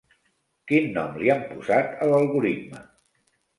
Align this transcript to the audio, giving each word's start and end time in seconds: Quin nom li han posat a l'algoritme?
Quin 0.71 0.87
nom 0.95 1.19
li 1.19 1.29
han 1.35 1.45
posat 1.53 1.95
a 2.07 2.11
l'algoritme? 2.15 2.85